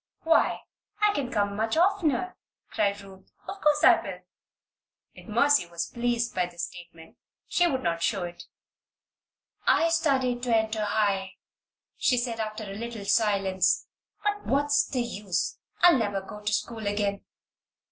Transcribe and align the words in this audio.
"Why, 0.23 0.61
I 0.99 1.13
can 1.13 1.29
come 1.29 1.55
much 1.55 1.77
oftener," 1.77 2.35
cried 2.71 2.99
Ruth. 3.01 3.31
"Of 3.47 3.61
course 3.61 3.83
I 3.83 4.01
will." 4.01 4.21
If 5.13 5.27
Mercy 5.27 5.67
was 5.67 5.91
pleased 5.91 6.33
by 6.33 6.47
this 6.47 6.65
statement, 6.65 7.17
she 7.47 7.67
would 7.67 7.83
not 7.83 8.01
show 8.01 8.23
it. 8.23 8.45
"I 9.67 9.89
studied 9.89 10.41
to 10.41 10.57
enter 10.57 10.83
High," 10.83 11.33
she 11.97 12.17
said, 12.17 12.39
after 12.39 12.63
a 12.63 12.73
little 12.73 13.05
silence. 13.05 13.85
"But 14.23 14.43
what's 14.47 14.87
the 14.89 15.03
use? 15.03 15.59
I'll 15.81 15.99
never 15.99 16.19
go 16.21 16.39
to 16.41 16.51
school 16.51 16.87
again. 16.87 17.21